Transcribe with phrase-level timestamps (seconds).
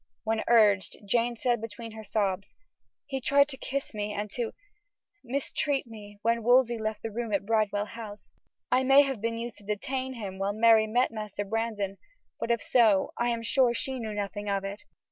[0.23, 2.55] When urged, Jane said between her sobs:
[3.05, 4.51] "He tried to kiss me and to
[5.23, 8.31] mistreat me when Wolsey left the room at Bridewell House.
[8.71, 11.99] I may have been used to detain him, while Mary met Master Brandon,
[12.39, 14.85] but if so, I am sure she knew nothing of it."